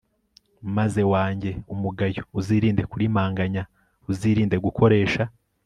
[0.75, 3.63] maze wange umugayo Uzirinde kurimanganya
[4.09, 5.23] Uzirinde gukoresha